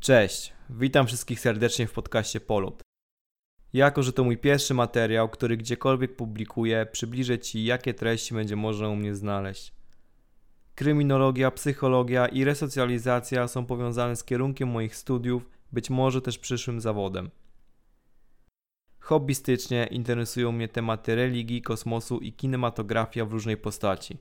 [0.00, 2.82] Cześć, witam wszystkich serdecznie w podcaście Polot.
[3.72, 8.88] Jako, że to mój pierwszy materiał, który gdziekolwiek publikuję, przybliżę Ci, jakie treści będzie można
[8.88, 9.72] u mnie znaleźć.
[10.74, 17.30] Kryminologia, psychologia i resocjalizacja są powiązane z kierunkiem moich studiów, być może też przyszłym zawodem.
[18.98, 24.18] Hobbystycznie interesują mnie tematy religii, kosmosu i kinematografia w różnej postaci.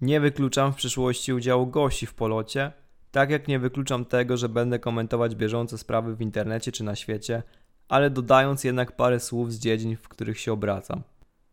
[0.00, 2.72] Nie wykluczam w przyszłości udziału gości w polocie,
[3.12, 7.42] tak jak nie wykluczam tego, że będę komentować bieżące sprawy w internecie czy na świecie,
[7.88, 11.02] ale dodając jednak parę słów z dziedzin, w których się obracam.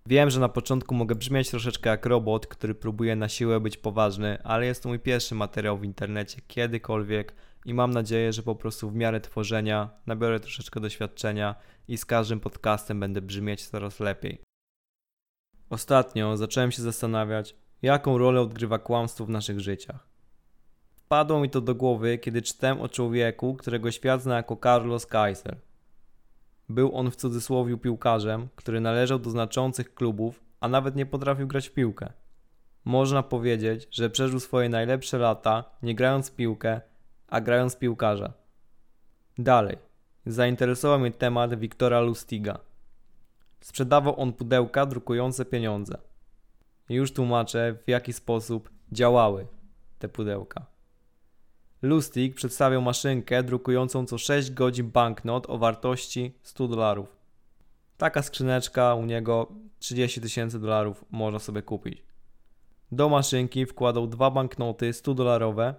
[0.06, 4.44] Wiem, że na początku mogę brzmieć troszeczkę jak robot, który próbuje na siłę być poważny,
[4.44, 7.34] ale jest to mój pierwszy materiał w internecie kiedykolwiek
[7.66, 11.56] i mam nadzieję, że po prostu w miarę tworzenia nabiorę troszeczkę doświadczenia
[11.88, 14.42] i z każdym podcastem będę brzmieć coraz lepiej.
[15.70, 20.09] Ostatnio zacząłem się zastanawiać, jaką rolę odgrywa kłamstwo w naszych życiach.
[21.10, 25.58] Wpadło mi to do głowy, kiedy czytałem o człowieku, którego świat zna jako Carlos Kaiser.
[26.70, 31.70] Był on w cudzysłowie piłkarzem, który należał do znaczących klubów, a nawet nie potrafił grać
[31.70, 32.14] w piłkę.
[32.86, 36.82] Można powiedzieć, że przeżył swoje najlepsze lata nie grając w piłkę,
[37.28, 38.34] a grając piłkarza.
[39.38, 39.78] Dalej,
[40.26, 42.60] zainteresował mnie temat Wiktora Lustiga.
[43.62, 45.98] Sprzedawał on pudełka drukujące pieniądze.
[46.90, 49.48] Już tłumaczę, w jaki sposób działały
[50.00, 50.79] te pudełka.
[51.82, 57.16] Lustig przedstawiał maszynkę drukującą co 6 godzin banknot o wartości 100 dolarów.
[57.98, 59.48] Taka skrzyneczka u niego
[59.80, 62.04] 30 tysięcy dolarów można sobie kupić.
[62.92, 65.76] Do maszynki wkładał dwa banknoty 100 dolarowe,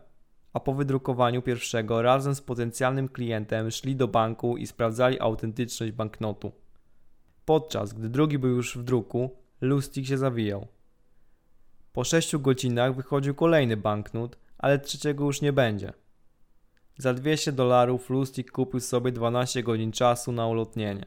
[0.52, 6.52] a po wydrukowaniu pierwszego razem z potencjalnym klientem szli do banku i sprawdzali autentyczność banknotu.
[7.44, 10.66] Podczas gdy drugi był już w druku, Lustig się zawijał.
[11.92, 15.92] Po 6 godzinach wychodził kolejny banknot, ale trzeciego już nie będzie.
[16.98, 21.06] Za 200 dolarów Lustig kupił sobie 12 godzin czasu na ulotnienie.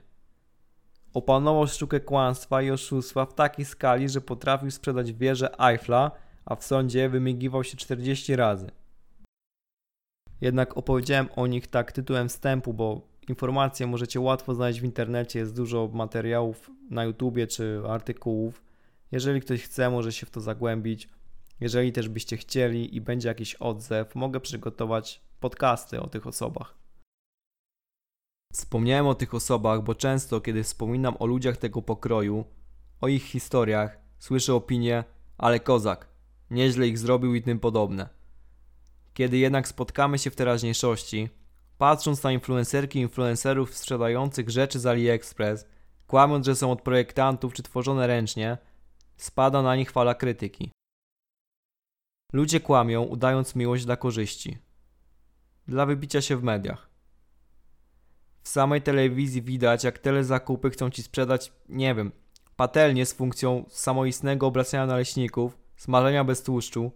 [1.13, 6.11] Opanował sztukę kłamstwa i oszustwa w takiej skali, że potrafił sprzedać wieżę Eiffla,
[6.45, 8.71] a w sądzie wymigiwał się 40 razy.
[10.41, 15.55] Jednak opowiedziałem o nich tak tytułem wstępu, bo informacje możecie łatwo znaleźć w internecie, jest
[15.55, 18.63] dużo materiałów na YouTubie czy artykułów.
[19.11, 21.09] Jeżeli ktoś chce, może się w to zagłębić.
[21.59, 26.77] Jeżeli też byście chcieli i będzie jakiś odzew, mogę przygotować podcasty o tych osobach.
[28.53, 32.45] Wspomniałem o tych osobach, bo często, kiedy wspominam o ludziach tego pokroju,
[33.01, 35.03] o ich historiach, słyszę opinię,
[35.37, 36.07] ale kozak,
[36.49, 38.09] nieźle ich zrobił i tym podobne.
[39.13, 41.29] Kiedy jednak spotkamy się w teraźniejszości,
[41.77, 45.65] patrząc na influencerki i influencerów sprzedających rzeczy z AliExpress,
[46.07, 48.57] kłamiąc, że są od projektantów czy tworzone ręcznie,
[49.17, 50.71] spada na nich fala krytyki.
[52.33, 54.57] Ludzie kłamią, udając miłość dla korzyści.
[55.67, 56.89] Dla wybicia się w mediach.
[58.43, 62.11] W samej telewizji widać, jak telezakupy chcą ci sprzedać, nie wiem,
[62.55, 66.91] patelnię z funkcją samoistnego obracania naleśników, smażenia bez tłuszczu,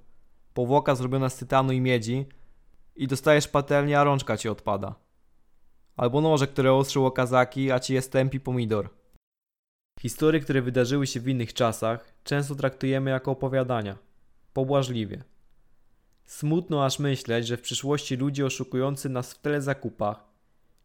[0.53, 2.25] powłoka zrobiona z tytanu i miedzi
[2.95, 4.95] i dostajesz patelnię, a rączka ci odpada.
[5.97, 8.89] Albo noże, które ostrzył okazaki, a ci jest tępi pomidor.
[9.99, 14.07] Historie, które wydarzyły się w innych czasach, często traktujemy jako opowiadania
[14.57, 15.23] pobłażliwie.
[16.25, 20.23] Smutno aż myśleć, że w przyszłości ludzie oszukujący nas w telezakupach,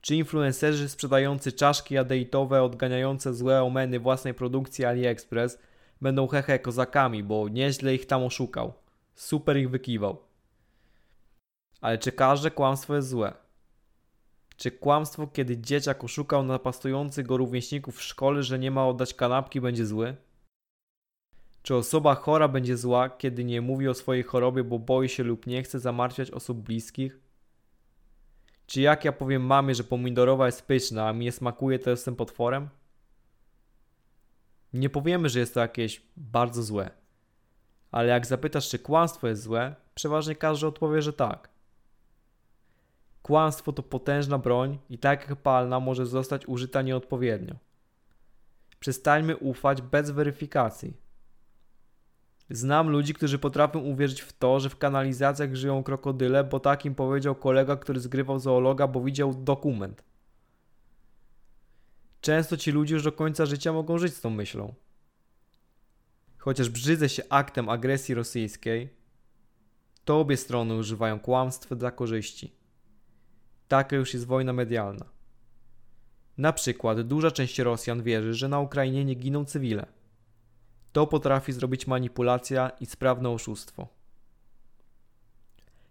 [0.00, 5.58] czy influencerzy sprzedający czaszki adeitowe odganiające złe omeny własnej produkcji AliExpress
[6.00, 8.72] będą hehe kozakami, bo nieźle ich tam oszukał.
[9.14, 10.22] Super ich wykiwał.
[11.80, 13.32] Ale czy każde kłamstwo jest złe?
[14.56, 19.60] Czy kłamstwo, kiedy dzieciak oszukał napastujących go rówieśników w szkole, że nie ma oddać kanapki,
[19.60, 20.16] będzie zły?
[21.62, 25.46] Czy osoba chora będzie zła, kiedy nie mówi o swojej chorobie, bo boi się lub
[25.46, 27.20] nie chce zamartwiać osób bliskich?
[28.66, 32.16] Czy jak ja powiem mamie, że pomidorowa jest pyszna, a mi nie smakuje, to jestem
[32.16, 32.68] potworem?
[34.72, 36.90] Nie powiemy, że jest to jakieś bardzo złe.
[37.90, 41.48] Ale jak zapytasz, czy kłamstwo jest złe, przeważnie każdy odpowie, że tak.
[43.22, 47.54] Kłamstwo to potężna broń i tak jak palna może zostać użyta nieodpowiednio.
[48.80, 51.01] Przestańmy ufać bez weryfikacji.
[52.52, 56.94] Znam ludzi, którzy potrafią uwierzyć w to, że w kanalizacjach żyją krokodyle, bo tak im
[56.94, 60.04] powiedział kolega, który zgrywał zoologa, bo widział dokument.
[62.20, 64.74] Często ci ludzie już do końca życia mogą żyć z tą myślą.
[66.38, 68.88] Chociaż brzydzę się aktem agresji rosyjskiej,
[70.04, 72.52] to obie strony używają kłamstw dla korzyści.
[73.68, 75.04] Taka już jest wojna medialna.
[76.38, 79.86] Na przykład duża część Rosjan wierzy, że na Ukrainie nie giną cywile.
[80.92, 83.88] To potrafi zrobić manipulacja i sprawne oszustwo.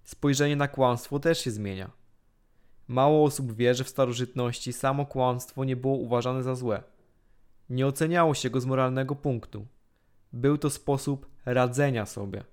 [0.03, 1.91] Spojrzenie na kłamstwo też się zmienia.
[2.87, 6.83] Mało osób wie, że w starożytności samo kłamstwo nie było uważane za złe.
[7.69, 9.67] Nie oceniało się go z moralnego punktu.
[10.33, 12.43] Był to sposób radzenia sobie.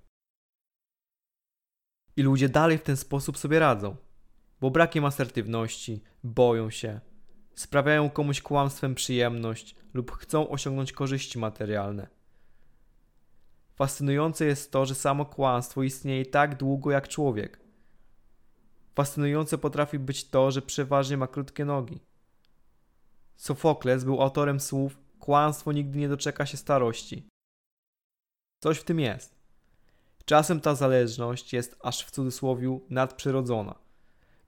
[2.16, 3.96] I ludzie dalej w ten sposób sobie radzą,
[4.60, 7.00] bo brakiem asertywności, boją się,
[7.54, 12.17] sprawiają komuś kłamstwem przyjemność lub chcą osiągnąć korzyści materialne.
[13.78, 17.60] Fascynujące jest to, że samo kłamstwo istnieje tak długo jak człowiek.
[18.94, 22.00] Fascynujące potrafi być to, że przeważnie ma krótkie nogi.
[23.36, 27.28] Sofokles był autorem słów: Kłamstwo nigdy nie doczeka się starości.
[28.62, 29.34] Coś w tym jest.
[30.24, 33.74] Czasem ta zależność jest aż w cudzysłowie nadprzyrodzona.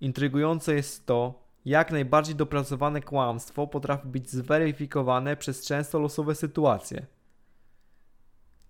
[0.00, 7.06] Intrygujące jest to, jak najbardziej dopracowane kłamstwo potrafi być zweryfikowane przez często losowe sytuacje.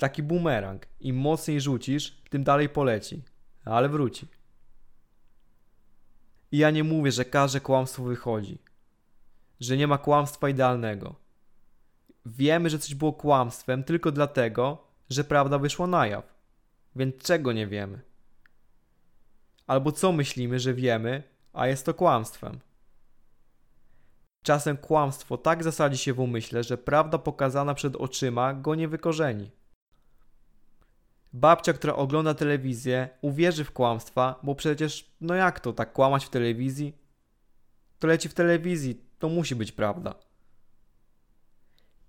[0.01, 0.87] Taki bumerang.
[1.01, 3.23] Im mocniej rzucisz, tym dalej poleci.
[3.65, 4.27] Ale wróci.
[6.53, 8.59] I ja nie mówię, że każde kłamstwo wychodzi.
[9.61, 11.15] Że nie ma kłamstwa idealnego.
[12.27, 16.35] Wiemy, że coś było kłamstwem tylko dlatego, że prawda wyszła na jaw.
[16.97, 18.01] Więc czego nie wiemy?
[19.67, 22.61] Albo co myślimy, że wiemy, a jest to kłamstwem?
[24.43, 29.60] Czasem kłamstwo tak zasadzi się w umyśle, że prawda pokazana przed oczyma go nie wykorzeni.
[31.33, 36.29] Babcia, która ogląda telewizję, uwierzy w kłamstwa, bo przecież, no jak to, tak kłamać w
[36.29, 36.99] telewizji?
[37.99, 40.15] To leci w telewizji, to musi być prawda.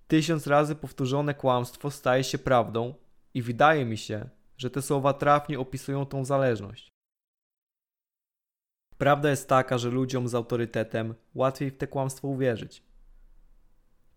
[0.08, 2.94] Tysiąc razy powtórzone kłamstwo staje się prawdą
[3.34, 6.88] i wydaje mi się, że te słowa trafnie opisują tą zależność.
[8.98, 12.82] Prawda jest taka, że ludziom z autorytetem łatwiej w te kłamstwo uwierzyć.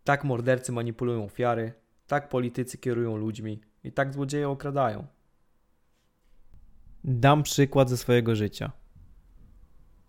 [0.04, 1.74] Tak mordercy manipulują ofiary,
[2.08, 5.08] tak politycy kierują ludźmi i tak złodzieje okradają.
[7.04, 8.72] Dam przykład ze swojego życia.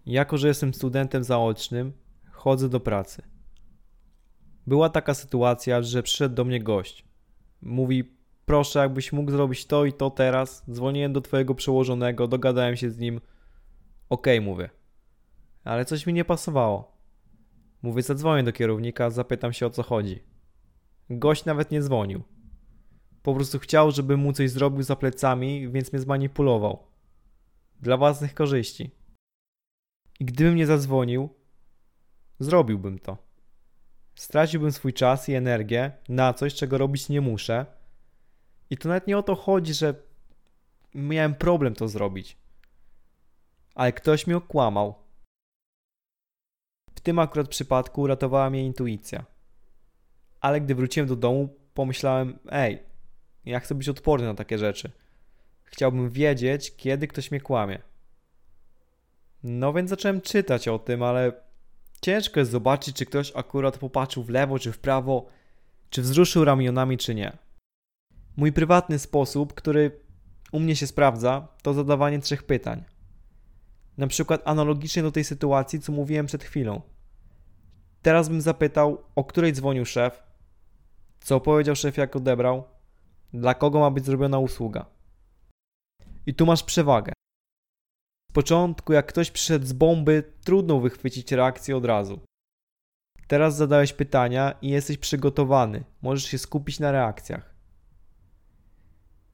[0.06, 1.92] Jako, że jestem studentem zaocznym,
[2.30, 3.22] chodzę do pracy.
[4.66, 7.04] Była taka sytuacja, że przyszedł do mnie gość.
[7.62, 10.64] Mówi: Proszę, jakbyś mógł zrobić to i to teraz.
[10.70, 13.16] Dzwoniłem do twojego przełożonego, dogadałem się z nim.
[14.08, 14.70] Okej, okay, mówię.
[15.64, 16.96] Ale coś mi nie pasowało.
[17.82, 20.22] Mówię, zadzwonię do kierownika, zapytam się o co chodzi.
[21.10, 22.22] Gość nawet nie dzwonił.
[23.26, 26.78] Po prostu chciał, żebym mu coś zrobił za plecami, więc mnie zmanipulował.
[27.80, 28.90] Dla własnych korzyści.
[30.20, 31.28] I gdybym nie zadzwonił,
[32.38, 33.16] zrobiłbym to.
[34.14, 37.66] Straciłbym swój czas i energię na coś, czego robić nie muszę.
[38.70, 39.94] I to nawet nie o to chodzi, że
[40.94, 42.36] miałem problem to zrobić.
[43.74, 44.94] Ale ktoś mnie okłamał.
[46.94, 49.24] W tym akurat przypadku uratowała mnie intuicja.
[50.40, 52.95] Ale gdy wróciłem do domu, pomyślałem: Ej,
[53.46, 54.90] ja chcę być odporny na takie rzeczy.
[55.64, 57.78] Chciałbym wiedzieć, kiedy ktoś mnie kłamie.
[59.42, 61.32] No więc zacząłem czytać o tym, ale
[62.00, 65.26] ciężko jest zobaczyć, czy ktoś akurat popatrzył w lewo czy w prawo,
[65.90, 67.38] czy wzruszył ramionami, czy nie.
[68.36, 70.00] Mój prywatny sposób, który
[70.52, 72.84] u mnie się sprawdza, to zadawanie trzech pytań.
[73.98, 76.80] Na przykład analogicznie do tej sytuacji, co mówiłem przed chwilą.
[78.02, 80.22] Teraz bym zapytał, o której dzwonił szef,
[81.20, 82.64] co powiedział szef, jak odebrał,
[83.32, 84.86] dla kogo ma być zrobiona usługa.
[86.26, 87.12] I tu masz przewagę.
[88.30, 92.20] Z początku, jak ktoś przyszedł z bomby, trudno wychwycić reakcję od razu.
[93.26, 97.54] Teraz zadałeś pytania i jesteś przygotowany, możesz się skupić na reakcjach.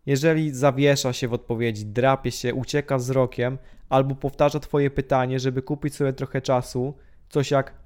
[0.06, 3.58] Jeżeli zawiesza się w odpowiedzi, drapie się, ucieka wzrokiem
[3.88, 6.94] albo powtarza Twoje pytanie, żeby kupić sobie trochę czasu,
[7.28, 7.82] coś jak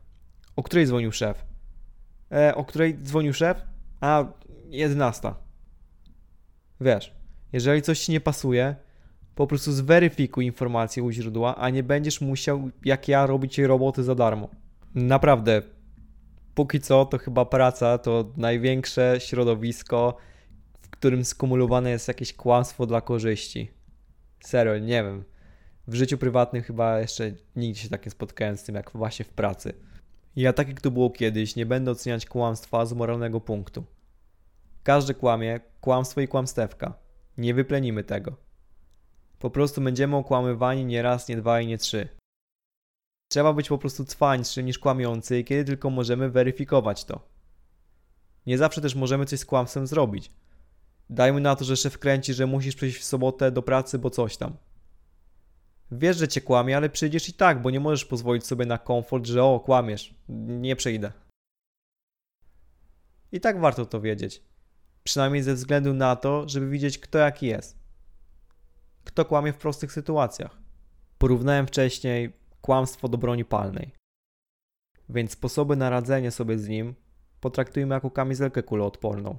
[0.56, 1.44] o której dzwonił szef?
[2.32, 3.62] E, o której dzwonił szef?
[4.00, 4.24] A,
[4.68, 5.34] 11.
[6.80, 7.14] Wiesz,
[7.52, 8.76] jeżeli coś ci nie pasuje,
[9.34, 14.04] po prostu zweryfikuj informacje u źródła, a nie będziesz musiał, jak ja, robić jej roboty
[14.04, 14.48] za darmo.
[14.94, 15.62] Naprawdę,
[16.54, 20.16] póki co to chyba praca to największe środowisko,
[20.82, 23.70] w którym skumulowane jest jakieś kłamstwo dla korzyści.
[24.40, 25.24] Serio, nie wiem.
[25.88, 29.28] W życiu prywatnym chyba jeszcze nigdy się tak nie spotkałem z tym, jak właśnie w
[29.28, 29.72] pracy.
[30.36, 33.84] Ja tak jak to było kiedyś, nie będę oceniać kłamstwa z moralnego punktu.
[34.86, 36.94] Każdy kłamie, kłamstwo i kłamstewka.
[37.38, 38.36] Nie wyplenimy tego.
[39.38, 42.08] Po prostu będziemy okłamywani nie raz, nie dwa i nie trzy.
[43.30, 47.28] Trzeba być po prostu cwańszy niż kłamiący, kiedy tylko możemy weryfikować to.
[48.46, 50.32] Nie zawsze też możemy coś z kłamstwem zrobić.
[51.10, 54.36] Dajmy na to, że szef kręci, że musisz przyjść w sobotę do pracy, bo coś
[54.36, 54.56] tam.
[55.90, 59.26] Wiesz, że cię kłamie, ale przyjdziesz i tak, bo nie możesz pozwolić sobie na komfort,
[59.26, 61.12] że o, kłamiesz, nie przyjdę.
[63.32, 64.42] I tak warto to wiedzieć.
[65.06, 67.78] Przynajmniej ze względu na to, żeby widzieć, kto jaki jest.
[69.04, 70.58] Kto kłamie w prostych sytuacjach.
[71.18, 73.92] Porównałem wcześniej kłamstwo do broni palnej.
[75.08, 76.94] Więc sposoby na radzenie sobie z nim
[77.40, 79.38] potraktujmy jako kamizelkę kuloodporną.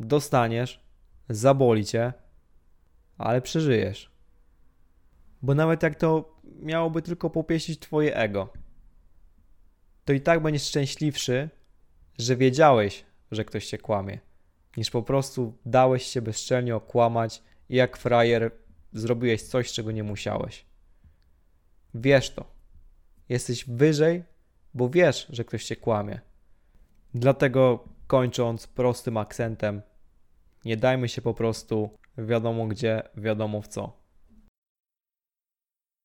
[0.00, 0.84] Dostaniesz,
[1.28, 2.12] zaboli cię,
[3.18, 4.10] ale przeżyjesz.
[5.42, 8.52] Bo nawet jak to miałoby tylko popieścić twoje ego,
[10.04, 11.50] to i tak będziesz szczęśliwszy,
[12.18, 14.31] że wiedziałeś, że ktoś cię kłamie,
[14.76, 18.50] niż po prostu dałeś się bezczelnie okłamać i jak frajer
[18.92, 20.66] zrobiłeś coś, czego nie musiałeś.
[21.94, 22.44] Wiesz to.
[23.28, 24.24] Jesteś wyżej,
[24.74, 26.20] bo wiesz, że ktoś cię kłamie.
[27.14, 29.82] Dlatego kończąc prostym akcentem,
[30.64, 34.02] nie dajmy się po prostu wiadomo gdzie, wiadomo w co.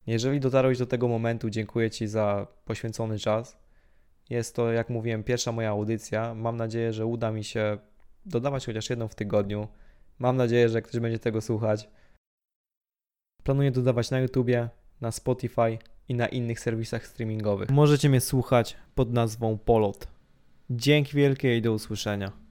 [0.07, 3.57] Jeżeli dotarłeś do tego momentu, dziękuję Ci za poświęcony czas.
[4.29, 6.33] Jest to, jak mówiłem, pierwsza moja audycja.
[6.33, 7.77] Mam nadzieję, że uda mi się
[8.27, 9.67] dodawać chociaż jedną w tygodniu.
[10.19, 11.89] Mam nadzieję, że ktoś będzie tego słuchać.
[13.43, 14.69] Planuję dodawać na YouTubie,
[15.01, 15.77] na Spotify
[16.09, 17.69] i na innych serwisach streamingowych.
[17.69, 20.07] Możecie mnie słuchać pod nazwą Polot.
[20.69, 22.46] Dzięki wielkie i do usłyszenia.